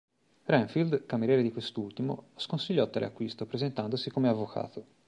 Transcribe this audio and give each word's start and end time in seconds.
Renfield, 0.47 1.05
cameriere 1.05 1.43
di 1.43 1.51
quest'ultimo, 1.51 2.29
sconsigliò 2.35 2.89
tale 2.89 3.05
acquisto, 3.05 3.45
presentandosi 3.45 4.09
come 4.09 4.29
avvocato. 4.29 4.85